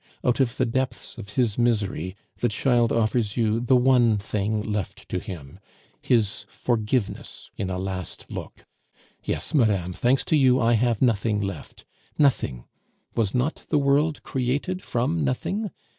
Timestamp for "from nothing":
14.81-15.69